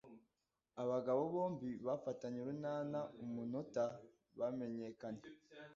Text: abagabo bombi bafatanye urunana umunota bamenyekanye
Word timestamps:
abagabo 0.83 1.21
bombi 1.33 1.69
bafatanye 1.87 2.37
urunana 2.41 2.99
umunota 3.23 3.83
bamenyekanye 4.39 5.23